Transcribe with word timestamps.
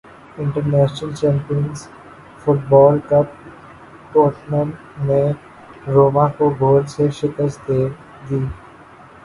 international 0.37 1.11
champion 1.15 1.65
football 2.41 2.95
cup 3.09 3.27
Tottenham 4.11 4.69
نے 5.07 5.21
Roma 5.87 6.27
کو 6.37 6.49
گول 6.59 6.83
سے 6.93 7.09
شکست 7.19 7.59
دے 7.67 7.81
دی 8.27 8.39